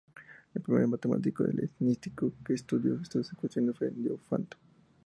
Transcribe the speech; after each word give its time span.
El 0.55 0.63
primer 0.63 0.87
matemático 0.87 1.43
helenístico 1.45 2.33
que 2.43 2.55
estudió 2.55 2.95
estas 2.99 3.31
ecuaciones 3.33 3.77
fue 3.77 3.91
Diofanto. 3.91 4.57